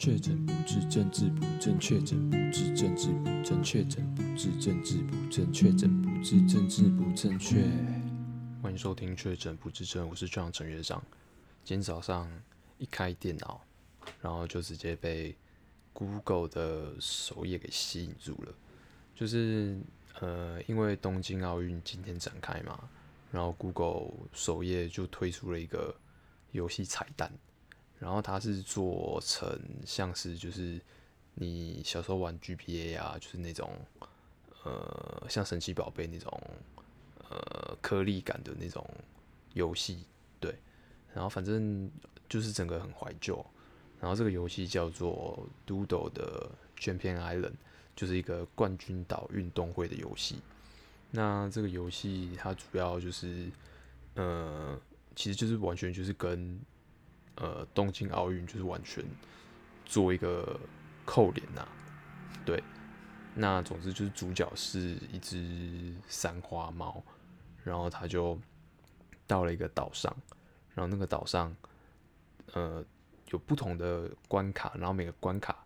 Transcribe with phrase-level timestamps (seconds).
[0.00, 7.68] 确诊不治，政治不正确；诊不治，政治不正确；诊不治，政治不正确；诊不治，政治不正确。
[8.62, 11.02] 欢迎收听《确诊不治症》，我是张陈院长。
[11.62, 12.32] 今天早上
[12.78, 13.60] 一开电脑，
[14.22, 15.36] 然后就直接被
[15.92, 18.54] Google 的首页给吸引住了。
[19.14, 19.78] 就是
[20.20, 22.88] 呃，因为东京奥运今天展开嘛，
[23.30, 25.94] 然后 Google 首页就推出了一个
[26.52, 27.30] 游戏彩蛋。
[28.00, 29.46] 然后它是做成
[29.86, 30.80] 像是就是
[31.34, 33.70] 你小时候玩 GPA 啊，就是那种
[34.64, 36.42] 呃像神奇宝贝那种
[37.28, 38.84] 呃颗粒感的那种
[39.52, 40.04] 游戏，
[40.40, 40.52] 对。
[41.14, 41.90] 然后反正
[42.28, 43.44] 就是整个很怀旧。
[44.00, 47.52] 然后这个游戏叫做 Doodle 的 Champion Island，
[47.94, 50.36] 就是一个冠军岛运动会的游戏。
[51.10, 53.50] 那这个游戏它主要就是
[54.14, 54.80] 呃
[55.14, 56.58] 其实就是完全就是跟
[57.40, 59.02] 呃，东京奥运就是完全
[59.86, 60.60] 做一个
[61.06, 61.66] 扣连呐，
[62.44, 62.62] 对，
[63.34, 67.02] 那总之就是主角是一只三花猫，
[67.64, 68.38] 然后他就
[69.26, 70.14] 到了一个岛上，
[70.74, 71.56] 然后那个岛上
[72.52, 72.84] 呃
[73.30, 75.64] 有不同的关卡，然后每个关卡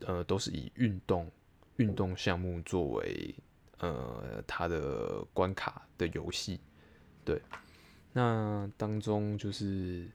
[0.00, 1.30] 呃都是以运动
[1.76, 3.34] 运动项目作为
[3.78, 6.60] 呃它的关卡的游戏，
[7.24, 7.40] 对，
[8.12, 10.06] 那当中就是。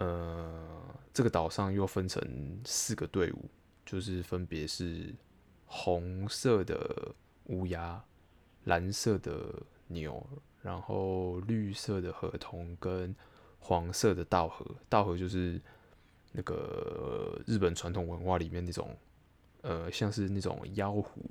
[0.00, 3.50] 呃，这个岛上又分成四个队伍，
[3.84, 5.14] 就是分别是
[5.66, 7.14] 红色的
[7.48, 8.02] 乌鸦、
[8.64, 10.26] 蓝色的牛，
[10.62, 13.14] 然后绿色的河童跟
[13.58, 14.64] 黄色的稻荷。
[14.88, 15.60] 稻荷就是
[16.32, 18.96] 那个日本传统文化里面那种，
[19.60, 21.30] 呃，像是那种妖狐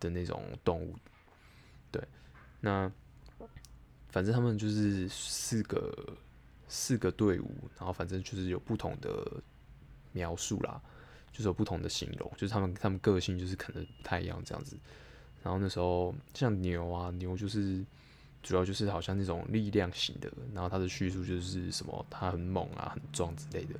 [0.00, 0.96] 的那种动物。
[1.92, 2.02] 对，
[2.58, 2.90] 那
[4.08, 6.16] 反正他们就是四个。
[6.70, 9.42] 四个队伍，然后反正就是有不同的
[10.12, 10.80] 描述啦，
[11.32, 14.76] 就是有不同的形容，就是他们他们个性就是可能不太一样这样子。
[15.42, 17.84] 然后那时候像牛啊，牛就是
[18.42, 23.74] 主要就是好像那种力量型的，然后它的叙述就是什么它很猛啊、很壮之类的。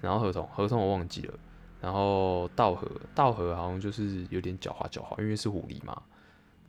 [0.00, 1.38] 然后合同合同我忘记了。
[1.80, 6.02] 然后道和道和好像就是有点狡猾狡猾，因为是狐狸嘛。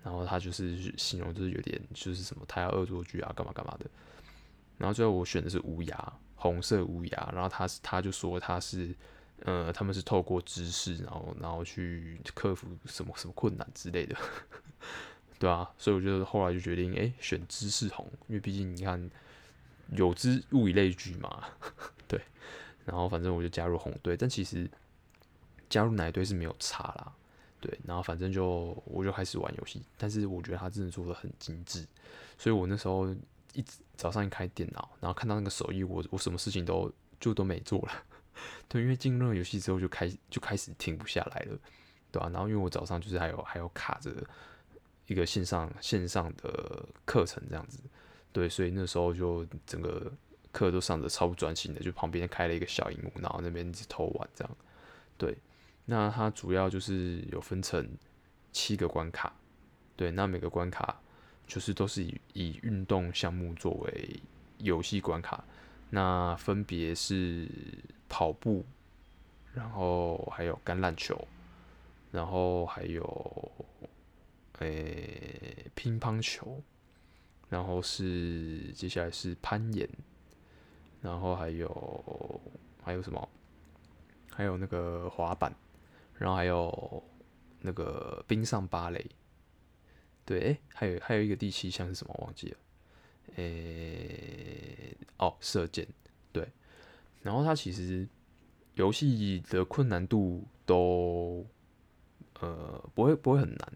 [0.04, 3.86] 然后他就是形容就是有点就是什么，他要恶作剧啊，干嘛干嘛的。
[4.78, 7.30] 然后最后我选的是乌鸦，红色乌鸦。
[7.34, 8.94] 然后他他就说他是，
[9.44, 14.16] 呃，他们是透过知识，然后然后去克服什么什么困难之类的，
[15.40, 19.10] 对啊，所以我就后来就决定，哎，选知识红，因为毕竟你看
[19.92, 21.46] 有之物以类聚嘛，
[22.08, 22.22] 对。
[22.84, 24.70] 然后反正我就加入红队，但其实
[25.70, 27.14] 加入哪一队是没有差啦，
[27.62, 27.80] 对。
[27.86, 31.86] 然后反正就我就开始玩游戏，但是我觉得他真的做的很精致，
[32.38, 33.16] 所以我那时候。
[33.56, 37.92] 一早上一开电脑，然后看到那个手艺，我我什么事情都就都没做了，
[38.68, 41.58] 对，因为进入游戏之后就开就开始停不下来了，
[42.12, 42.30] 对、啊？
[42.32, 44.12] 然后因为我早上就是还有还有卡着
[45.08, 47.80] 一个线上线上的课程这样子，
[48.32, 50.12] 对，所以那时候就整个
[50.52, 54.58] 课都上的超不专心的，就旁边开了一个小荧幕，然后那边一直偷玩这样，
[55.18, 55.38] 对。
[55.88, 57.88] 那它主要就是有分成
[58.52, 59.32] 七个关卡，
[59.96, 61.00] 对，那每个关卡。
[61.48, 64.20] 就是都是以以运动项目作为
[64.58, 65.44] 游戏关卡，
[65.90, 67.48] 那分别是
[68.10, 68.66] 跑步，
[69.54, 71.28] 然后还有橄榄球，
[72.12, 73.52] 然后还有
[74.60, 76.62] 诶、乒乓球，
[77.50, 79.88] 然后是接下来是攀岩，
[81.02, 82.42] 然后还有
[82.84, 83.30] 还有什么？
[84.32, 85.54] 还有那个滑板，
[86.18, 87.04] 然后还有
[87.62, 89.06] 那个冰上芭蕾。
[90.26, 92.14] 对，哎，还有还有一个第七项是什么？
[92.24, 92.58] 忘记了。
[93.36, 95.88] 诶，哦，射箭。
[96.32, 96.48] 对，
[97.22, 98.08] 然后它其实
[98.74, 101.46] 游戏的困难度都
[102.40, 103.74] 呃不会不会很难，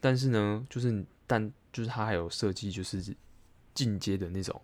[0.00, 3.14] 但是呢，就是但就是它还有设计就是
[3.72, 4.60] 进阶的那种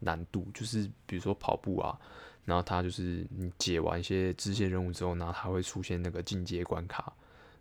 [0.00, 1.98] 难度，就是比如说跑步啊，
[2.44, 7.12] 然后它就是你解完一些支线任务之后，然后它会出现那个进阶关卡。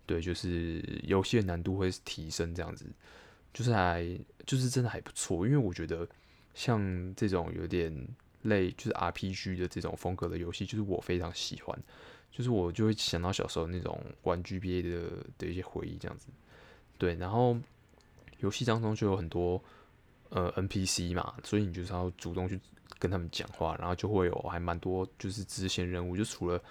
[0.07, 2.85] 对，就是游戏的难度会提升，这样子，
[3.51, 4.05] 就是还
[4.45, 5.47] 就是真的还不错。
[5.47, 6.07] 因为我觉得
[6.53, 6.79] 像
[7.15, 7.91] 这种有点
[8.43, 11.77] 类就是 RPG 的这种风格的游戏，就是我非常喜欢。
[12.31, 16.27] 就是我就会想到小时候那种玩 GBA 的的一些回忆，这样子。
[16.97, 17.57] 对，然后
[18.39, 19.59] 游戏当中就有很多
[20.29, 22.59] 呃 NPC 嘛，所以你就是要主动去
[22.99, 26.61] 跟他们讲话，然后就会有还蛮多就是支线任务，就除了。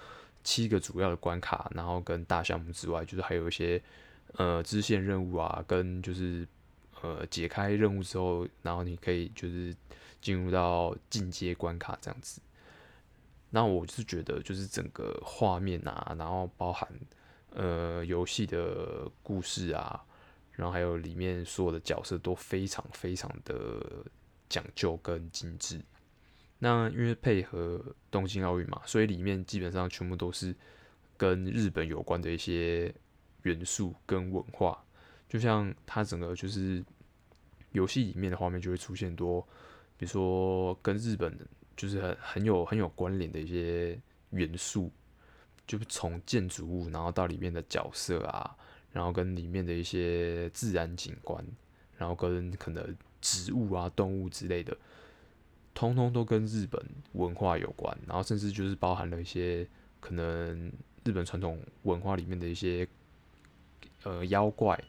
[0.44, 3.82] 七个主要的关卡，然后跟大项目之外，就是还有一些
[4.34, 6.46] 呃支线任务啊，跟就是
[7.00, 9.74] 呃解开任务之后，然后你可以就是
[10.20, 12.40] 进入到进阶关卡这样子。
[13.50, 16.88] 那我是觉得，就是整个画面啊，然后包含
[17.50, 20.04] 呃游戏的故事啊，
[20.52, 24.04] 然后还有里面所有的角色都非常非常的
[24.48, 25.80] 讲究跟精致。
[26.58, 30.54] 那因为配合东京奥运嘛，所以里面基本上全部都是
[31.16, 32.94] 跟日本有关的一些
[33.42, 34.82] 元素跟文化。
[35.28, 36.84] 就像它整个就是
[37.72, 39.40] 游戏里面的画面就会出现多，
[39.96, 41.36] 比如说跟日本
[41.76, 44.92] 就是很很有很有关联的一些元素，
[45.66, 48.56] 就从建筑物，然后到里面的角色啊，
[48.92, 51.44] 然后跟里面的一些自然景观，
[51.98, 54.76] 然后跟可能植物啊、动物之类的，
[55.74, 56.80] 通通都跟日本
[57.12, 59.66] 文化有关，然后甚至就是包含了一些
[60.00, 60.72] 可能
[61.04, 62.86] 日本传统文化里面的一些
[64.04, 64.80] 呃妖怪。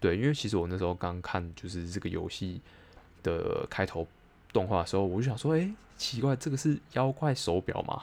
[0.00, 2.60] 对，因为其实我那时候刚看就是这个游戏
[3.22, 4.04] 的开头
[4.52, 8.02] 动画的时候，我就想说，哎，奇怪，这个是妖怪手表吗？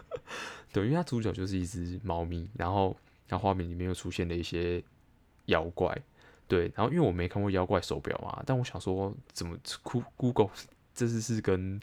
[0.72, 2.96] 对，因为它主角就是一只猫咪，然后
[3.28, 4.82] 它画面里面又出现了一些
[5.44, 5.94] 妖怪，
[6.48, 9.58] 对，然后因为我没看过妖怪手表嘛，但我想说，怎么
[10.16, 10.48] Google
[10.96, 11.78] 这次是跟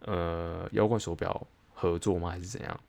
[0.00, 2.30] 呃妖怪手表合作吗？
[2.30, 2.80] 还是怎样？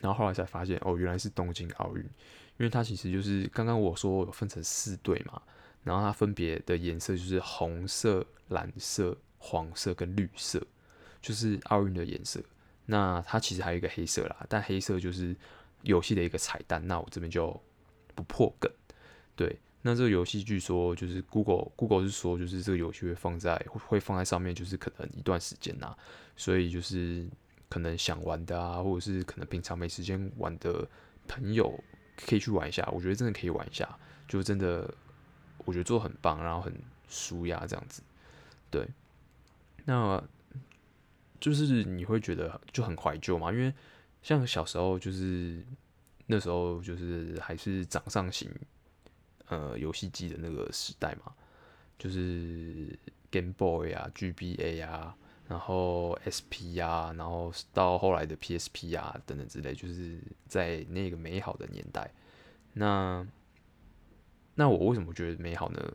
[0.00, 2.02] 然后后来才发现，哦，原来是东京奥运。
[2.02, 5.40] 因为它其实就是刚刚我说有分成四队嘛，
[5.84, 10.60] 然后它分别的颜色就是红色、蓝色、黄色跟绿色，
[11.22, 12.40] 就是奥运的颜色。
[12.86, 15.36] 那它其实还有一个黑色啦，但黑色就是
[15.82, 16.84] 游戏的一个彩蛋。
[16.84, 17.60] 那我这边就
[18.16, 18.68] 不破梗。
[19.36, 25.94] 对，那这个游戏据说就是 Google Google 是说就是这个游戏会放在会放在上面，就是可能一段时间呐，
[26.36, 27.26] 所以就是
[27.68, 30.88] 可能想玩的啊，或者是可能平常没时间玩的
[31.26, 31.72] 朋友。
[32.26, 33.88] 可以去玩一下，我觉得真的可以玩一下，
[34.26, 34.92] 就真的
[35.58, 36.74] 我觉得做很棒，然后很
[37.08, 38.02] 舒压这样子，
[38.72, 38.84] 对，
[39.84, 40.20] 那
[41.38, 43.72] 就是你会觉得就很怀旧嘛，因为
[44.20, 45.64] 像小时候就是
[46.26, 48.50] 那时候就是还是掌上型
[49.48, 51.32] 呃游戏机的那个时代嘛，
[51.98, 52.98] 就是
[53.30, 55.16] Game Boy 啊、GBA 啊。
[55.48, 62.12] 然后 SP 啊，然后到后来的 PSP 啊，等等之类，就是在那个美好的年代。
[62.74, 63.26] 那
[64.54, 65.92] 那我为什么觉得美好呢？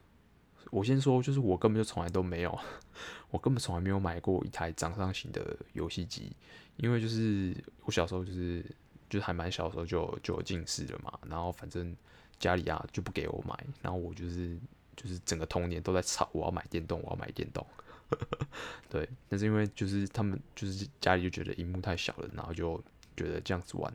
[0.71, 2.59] 我先说，就是我根本就从来都没有，
[3.29, 6.35] 我根本从来没有买过一台掌上型的游戏机，
[6.77, 7.55] 因为就是
[7.85, 8.65] 我小时候就是
[9.07, 11.95] 就还蛮小的时候就就有近视了嘛，然后反正
[12.43, 14.57] 家里啊就不给我买，然后我就是
[14.97, 17.65] 就是整个童年都在吵我要买电动，我要买电动。
[18.91, 22.83] 对，但是因为就是他们就是家里就觉得荧幕太小了，然后就
[23.15, 23.91] 觉得这样子玩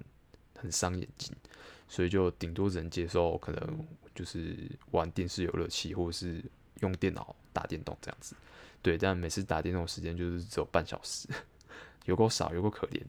[0.56, 1.31] 很伤眼睛，
[1.89, 4.56] 所以就顶多只能接受可能就是
[4.93, 6.43] 玩电视游乐器或者是
[6.81, 8.35] 用电脑打电动这样子。
[8.81, 11.29] 对，但每次打电动的时间就是只有半小时，
[12.06, 13.03] 有够少，有够可怜，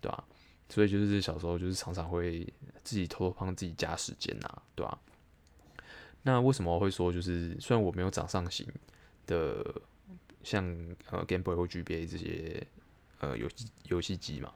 [0.00, 0.24] 对吧？
[0.72, 2.40] 所以就是小时候就是常常会
[2.82, 4.98] 自己偷偷帮自己加时间呐，对吧？
[6.22, 8.66] 那为什么会说就是虽然我没有掌上型
[9.26, 9.62] 的。
[10.44, 10.64] 像
[11.12, 12.66] 呃 Game Boy 或 GBA 这些
[13.20, 14.52] 呃游戏游戏机嘛，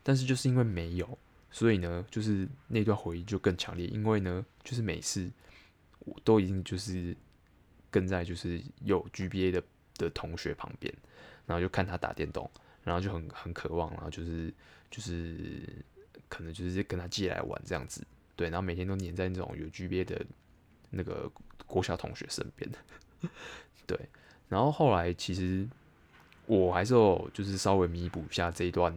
[0.00, 1.18] 但是就是因为没有，
[1.50, 3.84] 所以呢，就是那段回忆就更强烈。
[3.88, 5.28] 因为呢，就是每次
[5.98, 7.16] 我都已经就是
[7.90, 9.62] 跟在就是有 GBA 的
[9.98, 10.94] 的同学旁边，
[11.46, 12.48] 然后就看他打电动，
[12.84, 14.54] 然后就很很渴望，然后就是
[14.94, 15.84] 就是
[16.28, 20.24] 可能就是跟他借来玩这样子，对，然后每天都黏在那种有 GBA 的
[20.90, 21.28] 那个
[21.66, 22.70] 国小同学身边，
[23.88, 23.98] 对。
[24.48, 25.68] 然后后来其实
[26.46, 28.96] 我还是有就是稍微弥补一下这一段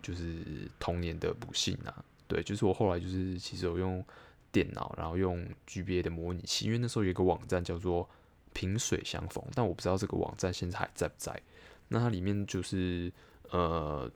[0.00, 0.42] 就是
[0.78, 4.02] 童年的不幸啊，对，就是我后来就是其实有用
[4.50, 8.08] 电脑，然后用 GBA 的模拟器，因为那时候有一个网站叫做
[8.54, 11.38] 萍水相逢，但我不知道这个网站现在还在不在。
[11.88, 13.12] 那它里面就是
[13.50, 14.10] 呃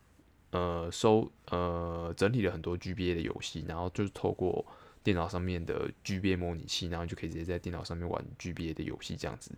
[0.52, 4.64] 呃收呃整理了很多 GBA 的游戏，然后就是透过
[5.02, 9.50] 电脑上面的 GBA 模拟器，然后就可以直接在电脑上面玩 GBA 的游戏这样子。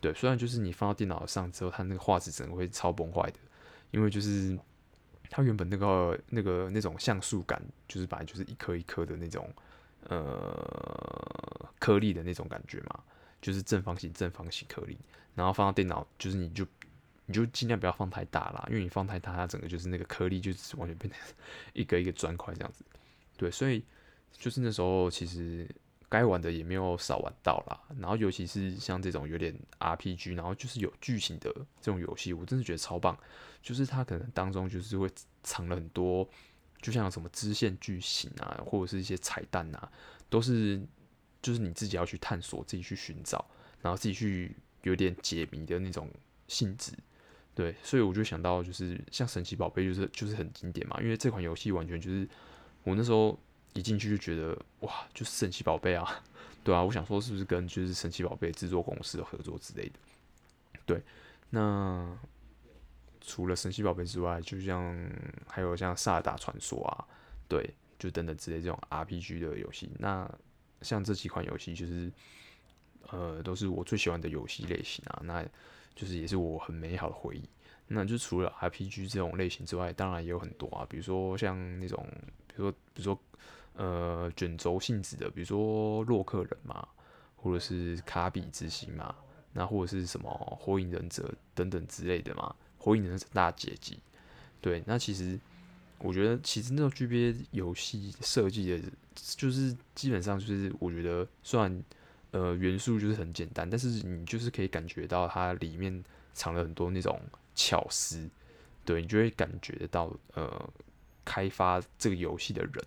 [0.00, 3.38] 对，虽然就是你放到电脑上之后，它那个画质整个会超崩坏的，
[3.90, 4.58] 因为就是
[5.28, 9.50] 它原本那个那个那种像素感，就是本来就是一颗一颗的那种
[10.08, 13.00] 呃颗粒的那种感觉嘛，
[13.40, 14.96] 就是正方形正方形颗粒，
[15.34, 16.64] 然后放到电脑，就是你就
[17.26, 21.20] 你就尽量不要放太大啦，因为你放太大，它整个就是那个颗粒就是完全变成
[21.74, 22.84] 一个一个砖块这样子。
[23.36, 23.84] 对，所以
[24.32, 25.68] 就是那时候其实。
[26.08, 33.18] 该玩的也没有少玩到啦，然后尤其是像这种有点 RPG，然后就是有剧情的这种游戏，我真的觉得超棒。
[33.60, 35.10] 就是它可能当中就是会
[35.42, 36.26] 藏了很多，
[36.80, 39.90] 就像什么支线剧情啊，或者是一些彩蛋啊，
[40.30, 40.80] 都是
[41.42, 43.44] 就是你自己要去探索、自己去寻找，
[43.82, 46.08] 然后自己去有点解谜的那种
[46.46, 46.92] 性质。
[47.56, 52.28] 对，所以我就想到就是像神奇宝贝，就是就是很经典嘛，因为这款游戏完全就是
[52.84, 53.36] 我那时候
[53.72, 56.22] 一进去就觉得哇，就是神奇宝贝啊，
[56.62, 59.98] 对啊，我想说是不是跟就是神奇宝贝制作公司的合作之类的，
[60.86, 61.02] 对，
[61.50, 62.16] 那。
[63.28, 64.96] 除了神奇宝贝之外，就像
[65.48, 67.04] 还有像萨尔达传说啊，
[67.48, 69.90] 对，就等等之类这种 RPG 的游戏。
[69.98, 70.32] 那
[70.80, 72.08] 像这几款游戏，就是
[73.08, 75.22] 呃，都是我最喜欢的游戏类型啊。
[75.24, 75.44] 那
[75.96, 77.42] 就是也是我很美好的回忆。
[77.88, 82.06] 那就除了 RPG 这种类型之外，当然也有很多啊，比如说像那种，
[82.46, 83.18] 比如说比如说
[83.74, 86.86] 呃卷轴性质的，比如说洛克人嘛，
[87.34, 89.14] 或者是卡比之心嘛，
[89.52, 92.54] 那或者是什么火影忍者等等之类的嘛。
[92.78, 93.96] 火影忍者大结局，
[94.60, 95.36] 对，那其实
[95.98, 98.80] 我觉得，其实那种 GBA 游戏设计的，
[99.14, 101.82] 就是基本上就是我觉得，虽然
[102.36, 107.18] 呃元素就是很简单，但是你就是可以感觉到它里面藏了很多那种
[107.54, 108.28] 巧思，
[108.84, 110.70] 对，你就会感觉得到呃
[111.24, 112.84] 开发这个游戏的人，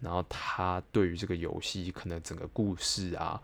[0.00, 3.40] 然后他对于这个游戏可能整个故事啊。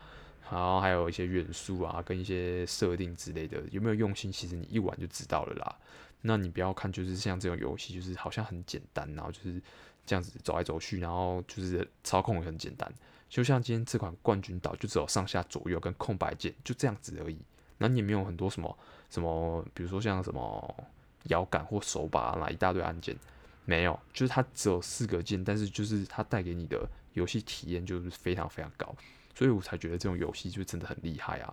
[0.50, 4.30] 然后还有一些元素啊，跟一些设定之类的，有没有用心？
[4.30, 5.76] 其实你一玩就知道了啦。
[6.20, 9.60] 那你不要看，就是像这种游戏，就是好像很简单，然后就是
[10.04, 12.92] 这样子走来走去，然后就是操控也很简单。
[13.34, 17.36] 就像今天这款冠军岛，就只有上下左右跟空白键，就这样子而已。
[17.78, 18.78] 那你也没有很多什么
[19.10, 20.86] 什么，比如说像什么
[21.24, 23.16] 摇杆或手把那一大堆按键，
[23.64, 28.94] 没有，就是它只有四个键，但是就是它带给你的游戏体验就是非常非常高。
[29.34, 31.52] 所以我才觉得这种游戏就真的很厉害啊，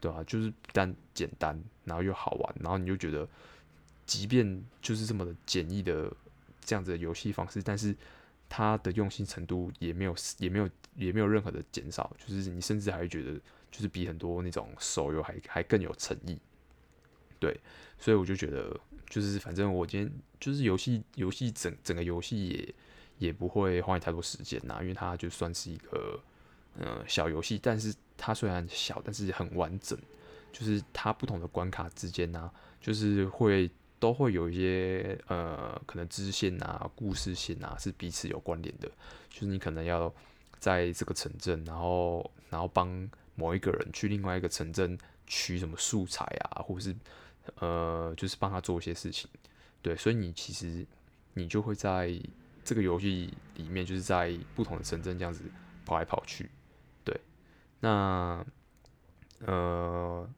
[0.00, 3.24] 对啊，就是不但简单，然后又好玩，然后你就觉得，
[4.04, 6.12] 即便就是这么的简易的
[6.64, 7.94] 这样子的游戏方式，但是
[8.50, 13.40] 它的用心程度也没有也没有也没有任何的减少，就是你甚至还会觉得，
[13.70, 16.38] 就是比很多那种手游还还更有诚意。
[17.38, 17.58] 对，
[17.98, 18.78] 所以我就觉得，
[19.08, 22.74] 就是反正我今天就是游戏游戏整整个游戏也
[23.28, 26.20] 也不会花你太多时间呐，因为它就算是一个。
[26.78, 29.98] 呃，小游戏，但是它虽然小，但是很完整。
[30.52, 33.68] 就是它不同的关卡之间呢、啊，就是会
[34.00, 38.90] 都会有一些呃，可能支线啊、故事线啊是彼此有关联的。
[39.28, 40.12] 就是你可能要
[40.58, 46.96] 在这个城镇，然后然后帮某一个人去另外一个城镇取什么素材啊，或是
[47.56, 49.30] 呃，就是帮他做一些事情。
[49.82, 50.86] 对，所以你其实
[51.34, 52.12] 你就会在
[52.64, 55.44] 这个游戏里面，就是在不同的城镇这样子
[55.84, 56.50] 跑来跑去。
[57.04, 57.18] 对
[57.80, 58.44] 那，
[59.46, 60.28] 呃，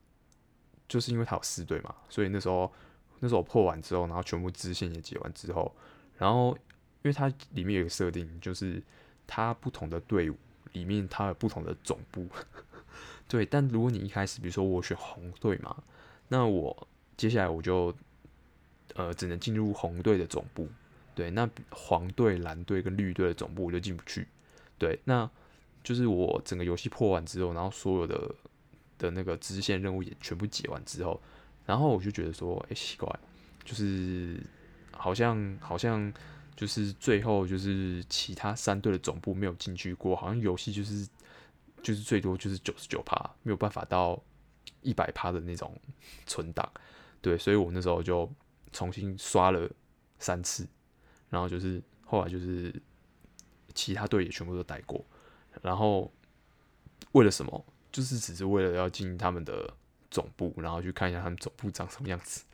[0.86, 2.72] 就是因为它有四队嘛，所以那时候
[3.24, 5.72] 那时候破完之后，然后全部支线也解完之后，
[6.18, 6.58] 然后
[7.02, 8.82] 因为它里面有一个设定，就是
[9.28, 10.36] 它不同的队伍
[10.72, 12.26] 里面它有不同的总部，
[13.28, 13.46] 对。
[13.46, 15.84] 但如果你一开始比如说我选红队嘛，
[16.26, 17.94] 那我接下来我就
[18.94, 20.68] 呃只能进入红队的总部，
[21.14, 21.30] 对。
[21.30, 24.26] 那黄队、蓝队跟绿队的总部我就进不去，
[24.78, 24.98] 对。
[25.04, 25.30] 那
[25.84, 28.34] 就是我整个游戏破完之后，然后所有的
[28.98, 31.20] 的那个支线任务也全部解完之后，
[31.66, 33.08] 然后我就觉得说，哎、奇怪，
[33.64, 34.40] 就是
[34.90, 36.12] 好像好像
[36.56, 41.08] 就是最后就是其他三队的总部没有进去过，好像游戏就是
[41.82, 44.22] 就是最多就是九十九趴，没有办法到
[44.82, 45.76] 一百趴的那种
[46.26, 46.70] 存档，
[47.20, 48.30] 对，所以我那时候就
[48.72, 49.70] 重新刷了
[50.18, 50.66] 三次，
[51.30, 52.74] 然后就是后来就是
[53.74, 55.04] 其他队也全部都带过。
[55.60, 56.12] 然后
[57.12, 57.64] 为了什么？
[57.92, 59.70] 就是只是为了要进他们的
[60.12, 62.44] 总部，然后去看一下他们总部长什么样子。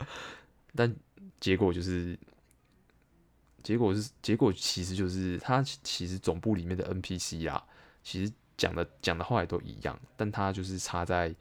[0.76, 0.94] 但
[1.40, 2.18] 结果就是，
[3.62, 7.64] 结果是结果，其实就是他其实总部里面的 NPC 啊，
[8.02, 11.34] 其实讲的讲的话也都一样，但他就是差在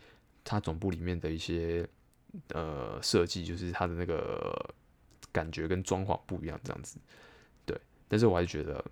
[0.46, 1.86] 他总部里面的一些
[2.50, 4.74] 呃设计，就是他的那个
[5.32, 6.98] 感觉跟装潢不一样，这样子。
[7.66, 8.86] 对，但是我还是觉得。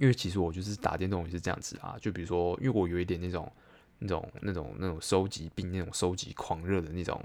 [0.00, 3.52] 因为其实我就是打电动也是这样子啊，就比如说，因为我有一点那种、
[3.98, 7.22] 那种、那种、那种收集并、那种收集狂热的那种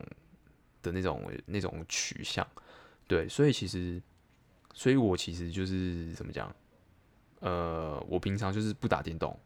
[0.82, 2.46] 的那种、那种取向，
[3.08, 4.01] 对，所以其实，
[4.74, 6.53] 所以我其实就是怎么讲，
[7.39, 9.38] 呃，我平常就是不打电动，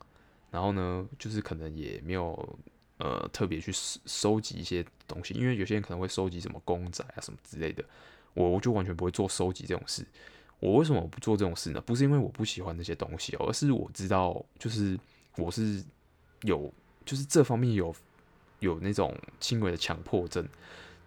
[0.52, 2.58] 然后呢，就是可能也没有
[2.98, 7.84] 呃特别去收收集一些东西，因为有些人可能会收集什么公仔啊什么之类的，
[8.34, 10.06] 我我就完全不会做收集这种事。
[10.60, 11.80] 我为什么不做这种事呢？
[11.82, 14.98] 不是因为我不喜欢那些东西，而是我知道，就是
[15.36, 15.84] 我是
[16.42, 16.74] 有，
[17.08, 17.96] 就是这方面有
[18.60, 20.48] 有那种轻微的强迫症。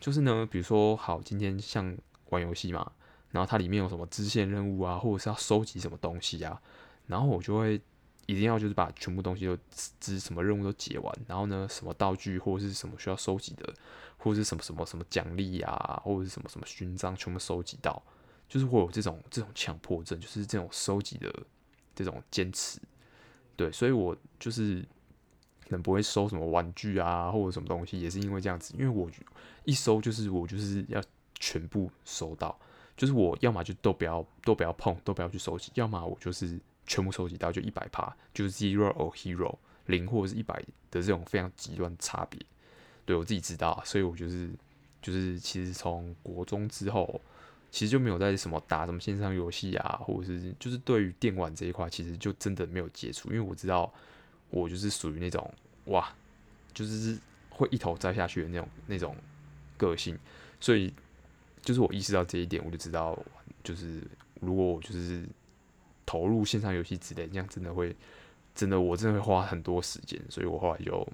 [0.01, 1.95] 就是呢，比如说，好，今天像
[2.31, 2.91] 玩游戏嘛，
[3.31, 6.59] 然后它里面有什么支线任务啊，或者是要收集什么东西啊，
[7.07, 7.79] 然后我就会
[8.25, 9.59] 一定要就是把全部东西都
[10.01, 13.75] 之什么任务都解完，然后呢，什么道具或者是什么需要收集的，
[14.17, 18.03] 或者是什么什么什么奖励啊，或者是什么什么勋章，全部收集到，
[18.49, 21.31] 就是会有这种这种强迫症，就是这种收集的
[21.95, 22.81] 这种坚持。
[23.55, 24.83] 对，所以我就是
[25.71, 29.09] 可能不会收什么玩具啊，或者什么东西，也是因为这样子，因为我
[29.65, 31.01] 一收就是我就是要
[31.39, 32.59] 全部收到，
[32.97, 40.61] 就是我要么就都不要都不要碰，都不要去收集，要么我就是全部收集到就一百趴，就是 zero or hero 零或者是一百
[40.91, 42.39] 的这种非常极端差别。
[43.07, 44.51] 对，我自己知道，所以我就是
[45.01, 47.21] 就是其实从国中之后。
[47.73, 53.95] 其实就没有在什么打什么线上游戏啊，或者是就是对于电玩这一块，其实就真的没有接触，因为我知道
[54.51, 55.53] 我就是属于那种
[55.87, 56.13] 哇，
[56.75, 59.17] 就是会一头栽下去的那种那种
[59.77, 60.19] 个性，
[60.61, 60.93] 所以
[61.63, 63.19] 就是我意识到这一点，我就知道
[63.65, 64.03] 就是
[64.41, 65.25] 如果我就是
[66.05, 67.95] 投入线上游戏之类，这样真的会
[68.55, 71.09] 真的我真的会花很多时间，所以我后来就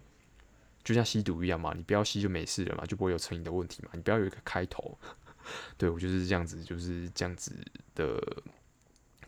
[0.83, 4.97] 就像吸毒一样嘛，你不要吸就没事了嘛，就不会有成瘾的问题嘛，你不要有一个开头。
[5.78, 7.52] 对，我就是这样子，就是这样子
[7.95, 8.21] 的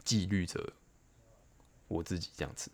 [0.03, 0.73] 纪律者
[1.87, 2.71] 我自己这样子。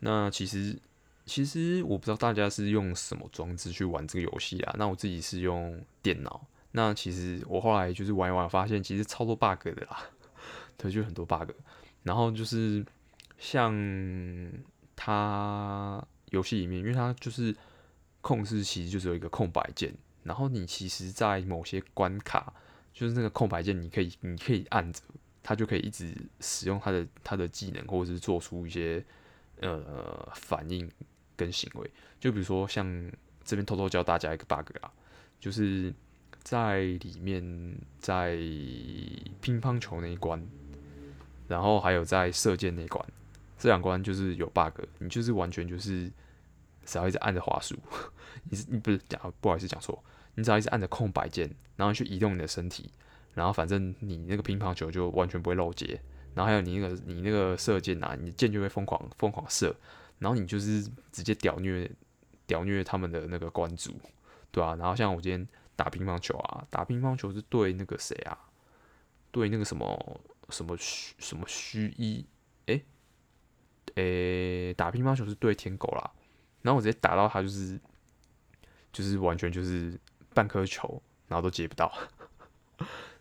[0.00, 0.78] 那其实
[1.24, 4.74] 其实我不知道大家是用什么装置去玩这个游戏啊？
[4.76, 6.46] 那我自己是用电脑。
[6.72, 10.04] 那其实我后来就是玩一玩，发现其实超多 bug 的啦，
[10.76, 11.50] 对，就很多 bug。
[12.02, 12.84] 然后就是
[13.38, 13.74] 像
[14.94, 17.54] 它游戏里面，因为它就是
[18.20, 19.92] 控制，其实就是有一个空白键。
[20.22, 22.52] 然后你其实，在某些关卡，
[22.92, 25.00] 就是那个空白键，你可以，你可以按着，
[25.42, 29.04] 它就可以一直使用它的它的技能，或者是做出一些
[29.60, 30.90] 呃反应
[31.36, 31.90] 跟行为。
[32.18, 32.84] 就比如说，像
[33.44, 34.92] 这边偷偷教大家一个 bug 啊，
[35.38, 35.92] 就是
[36.42, 37.42] 在里面，
[37.98, 38.36] 在
[39.40, 40.44] 乒乓球那一关，
[41.48, 43.04] 然后还有在射箭那一关，
[43.58, 46.10] 这两关就是有 bug，你就是完全就是。
[46.86, 47.76] 只要一直按着滑鼠，
[48.50, 50.02] 你是你不是讲不好意思讲错，
[50.34, 52.90] 你只要一直按着空白键，然后去移动你的身体，
[53.34, 56.00] 然后反正你那个乒乓球就完全不会漏接，
[56.40, 59.76] 然后还有你那个你那个射箭啊，你箭就会疯狂疯狂射，
[60.18, 61.90] 然后你就是直接屌虐
[62.46, 63.92] 屌虐他们的那个关主，
[64.50, 68.38] 对啊，然后像我今天打乒乓球啊，打乒乓球是对那个谁啊，
[69.30, 72.24] 对那个什么什么虚什么虚一，
[72.64, 72.82] 诶
[73.96, 76.10] 诶，打乒乓球是对天狗啦。
[76.62, 77.78] 然后我直接打到他，就是
[78.90, 80.00] 就是完全就是
[80.32, 81.92] 半颗球，然后都接不到。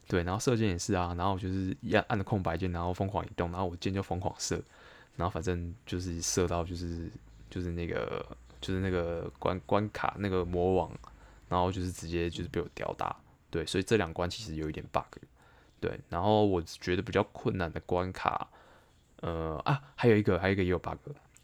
[0.10, 4.60] 对，然后射箭也是啊，然后就是一按按着空白键，然后疯狂移动，然后我箭就疯狂射，
[5.16, 7.08] 然后反正就是射到就是
[7.50, 8.26] 就是那个
[8.60, 10.92] 就是那个关关卡那个魔王，
[11.48, 13.16] 然后就是直接就是被我吊打。
[13.52, 15.04] 对，所以这两关其实有一点 bug。
[15.80, 18.50] 对，然后我觉得比较困难的关卡，
[19.22, 20.98] 呃啊，还有一个还有一个也有 bug。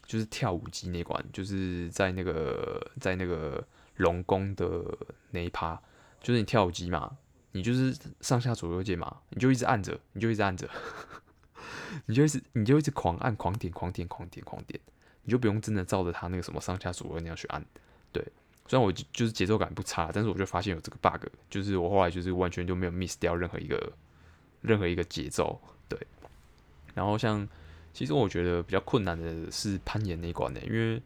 [0.06, 4.84] 就是跳舞机那关，就是在那个在那个龙宫的
[5.32, 5.74] 那一趴，
[6.20, 7.16] 就是你跳舞机嘛，
[7.56, 10.68] 你就是上下左右键嘛，你就一直按着，你就一直按着，
[12.04, 14.78] 你就一直你就一直狂按狂点狂点狂点狂点，
[15.22, 17.64] 你就不用真的照着他那个什么上下左右那样去按。
[18.12, 18.22] 对，
[18.68, 23.92] 虽然我就是节奏感不差，但是我就发现有这个 bug，就是我后来就是完全就没有 miss 掉任何一个
[24.60, 25.60] 任何一个节奏。
[25.88, 25.98] 对，
[26.94, 27.48] 然后像。
[27.92, 31.00] 其实我觉得比较困难的是攀岩那一关呢，因为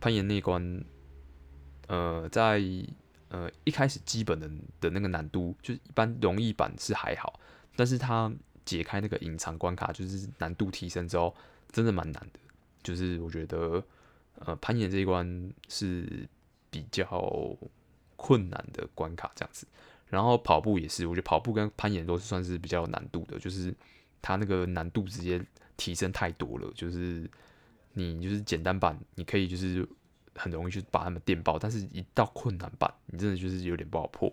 [0.00, 0.82] 攀岩那一关，
[1.86, 2.58] 呃，在
[3.30, 4.48] 呃一开始基本的
[4.80, 7.40] 的那个难度，就是一般容易版是还好，
[7.74, 8.30] 但是它
[8.64, 11.34] 解开那个隐藏关卡，就是难度提升之后，
[11.72, 12.38] 真的蛮难的。
[12.82, 13.82] 就是我觉得，
[14.40, 16.28] 呃，攀岩这一关是
[16.70, 17.56] 比较
[18.16, 19.66] 困难的关卡这样子。
[20.06, 23.74] 然后跑步也是，我觉得跑步跟攀岩都是算是比较有难度的，就是
[24.20, 25.44] 它那个难度直接。
[25.76, 27.26] 提升太多了，就是
[27.94, 29.88] 你就是简单版，你可以就是
[30.40, 34.32] 很容易去把他们电爆，但是一到困难版，你真的就是有点不好破。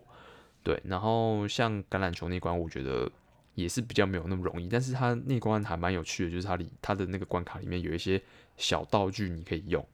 [0.64, 3.10] 对，然后像橄榄球那关，我觉得
[3.56, 8.22] 也是比较没有那么容易，但是它那关还蛮有趣的，就是它里它的那个关卡里面有一些
[8.58, 9.86] 小道具你可以用，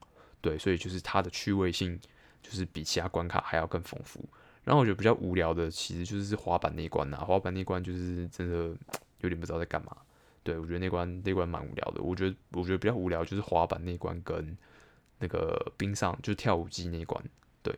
[0.42, 2.00] 对，所以就是它的趣味性
[2.42, 4.24] 就是比其他关卡还要更丰富。
[4.64, 8.76] 然后我觉得比较无聊的，其实就是滑板那关啊，滑板那关就是真的
[9.22, 9.96] 有点不知道在干嘛。
[10.42, 12.02] 对，我觉得那关那关蛮无聊的。
[12.02, 14.58] 我觉得我觉得比较无聊就是滑板那关跟
[15.20, 17.24] 那个冰上就跳舞机那一关。
[17.62, 17.78] 对，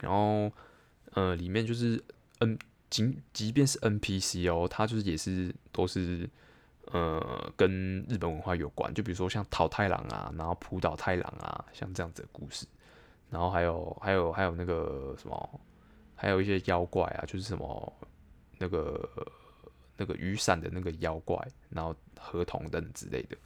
[0.00, 0.50] 然后
[1.12, 2.02] 呃里面就是
[2.38, 2.58] N
[2.90, 6.28] 即即便是 NPC 哦，它就是也是都是
[6.86, 8.92] 呃跟日本文化有关。
[8.94, 12.66] 就比如说像桃太郎啊，然后浦岛太郎啊，像这样子的故事。
[13.30, 15.60] 然后还有还有还有那个什么，
[16.14, 17.92] 还有一些妖怪啊，就是什么
[18.58, 19.08] 那个。
[19.98, 21.34] 那个雨伞的那个妖怪，
[21.70, 23.36] 然后河童等之类的，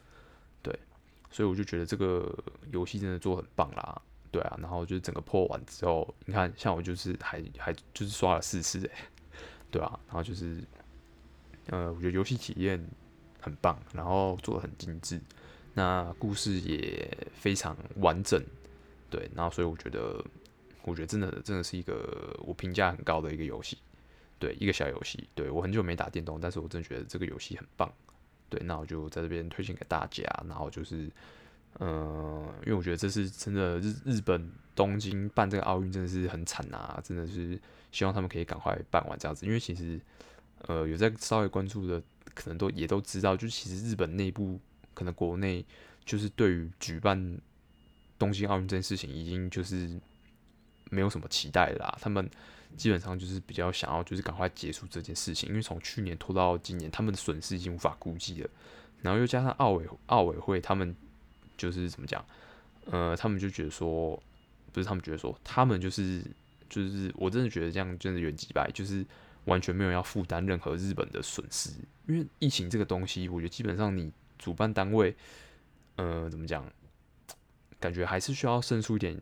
[1.31, 2.37] 所以我就觉得这个
[2.73, 8.91] 游戏真的做很棒啦，对啊，然后就是整个破完之后，你看像我就是还还就是刷了四次诶，
[9.71, 10.63] 对啊，然后就是
[11.69, 12.85] 呃，我觉得游戏体验
[13.41, 15.21] 很棒，然后做的很精致，
[15.75, 18.43] 那故事也非常完整，
[19.09, 20.25] 对，然后所以我觉得
[20.83, 23.79] 我觉得真的真的是一个我评价很高的一个游戏，
[24.39, 27.93] 对，一个小游戏，对，我很久没打电动，但是我真的觉得这个游戏很棒。
[28.51, 30.23] 对，那我就在这边推荐给大家。
[30.47, 31.11] 然后就是，
[31.79, 37.59] 嗯、因为我觉得这是真的日日本东京办这个奥运真的是很惨啊，真的是
[37.93, 39.47] 希望他们可以赶快办完这样子。
[39.47, 39.99] 因为其实，
[40.67, 42.03] 呃，有在稍微关注的，
[42.35, 44.61] 可能都也都知道，就其实日本内部
[44.93, 45.65] 可能国内
[46.05, 47.39] 就是对于举办
[48.19, 49.99] 东京奥运这件事情，已经就是
[50.91, 51.99] 没有什么期待了啦。
[52.01, 52.29] 他们。
[52.77, 58.51] 基本上就是比较想要，就是赶快结束这件事情，因为从去年拖到今年，他们的损失已经无法估计了。
[59.03, 60.95] 然后又加上奥委奥委会，他们
[61.57, 62.25] 就是怎么讲？
[62.87, 64.21] 呃，他们就觉得说，
[64.73, 66.23] 不是他们觉得说，他们就是
[66.69, 69.05] 就是，我真的觉得这样真的有几百，就是
[69.45, 71.71] 完全没有要负担任何日本的损失。
[72.07, 75.15] 因为疫情这个东西，我觉得基本上你主办单位，
[75.97, 76.65] 呃，怎么讲？
[77.79, 79.19] 感觉还是需要胜出一点。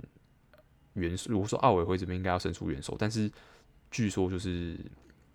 [0.99, 3.31] 元，如果说奥委会这边应该要伸出援手，但是
[3.91, 4.77] 据说就是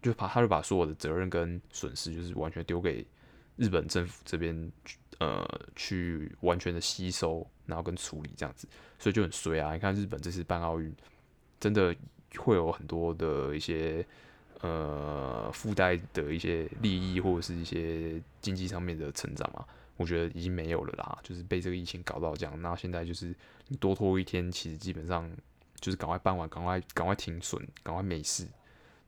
[0.02, 3.06] 就把他就把所有的责任跟损失就是完全丢给
[3.56, 4.71] 日本政府这边，
[5.19, 8.67] 呃，去完全的吸收，然后跟处理这样子，
[8.99, 9.73] 所以就很衰啊！
[9.73, 10.93] 你看日本这次办奥运，
[11.60, 11.95] 真的
[12.38, 14.06] 会有很多的一些
[14.62, 19.65] 呃附带的一些利益或者是一些经济上面的成长嘛。
[19.95, 23.34] 我觉得已经没有了啦，就是被这个疫情搞到这样，那现在就是
[23.67, 25.30] 你多拖一天，其实基本上
[25.84, 28.48] 就是赶快办完，赶快赶快停损，赶快没事，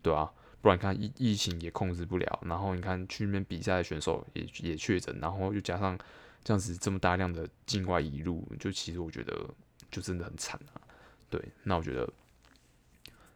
[0.01, 0.29] 对啊，
[0.61, 5.97] 不然你看疫疫情也控制不了，然后你看去那边比赛的选手也也确诊，然后又加上
[6.43, 9.49] 这样子这么大量的境外移入，就其实我觉得
[9.89, 10.81] 就真的很惨啊。
[11.29, 12.13] 对，那我觉得，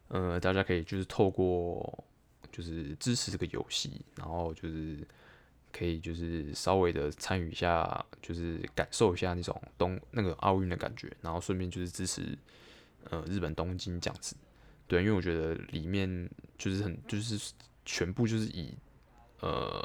[0.10, 2.04] 呃，大家可以就是透过
[2.52, 5.08] 就是支持这个游戏，然后就是。
[5.72, 12.36] 可以就是稍微的参与一下，就是感受一下那种东那个奥运的感觉，然后顺便就是支持
[13.10, 14.36] 呃日本东京这样子，
[14.88, 17.54] 对，因为我觉得里面就是很就是
[17.86, 18.74] 全部就是以
[19.40, 19.82] 呃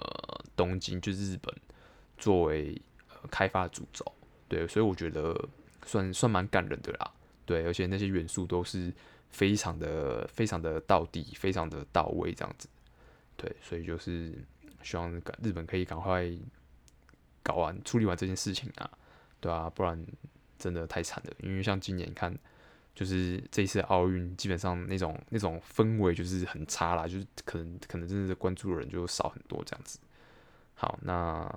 [0.57, 1.55] 东京就是日本
[2.19, 4.05] 作为呃开发主轴，
[4.49, 5.49] 对，所以我觉得
[5.85, 7.13] 算算蛮感人的啦，
[7.45, 8.93] 对，而且那些元素都是
[9.31, 12.69] 非常的非常的到底，非常的到位这样子，
[13.37, 14.33] 对，所以就是。
[14.83, 15.11] 希望
[15.43, 16.31] 日本可以赶快
[17.43, 18.91] 搞完处理完这件事情啊，
[19.41, 19.99] 对啊，不然
[20.59, 21.33] 真的太惨了。
[21.39, 22.39] 因为像今年你看，
[22.95, 29.99] 就是这一次奥运基本上那种那种氛围就是很差啦，就是可能可能真的是关注的人就少很多这样子。
[30.75, 31.51] 好，那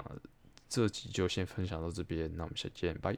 [0.69, 3.17] 这集就先分享到这边，那我们下期见，拜。